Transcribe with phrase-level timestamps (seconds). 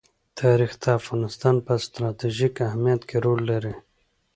[0.39, 3.75] تاریخ د افغانستان په ستراتیژیک اهمیت کې رول لري.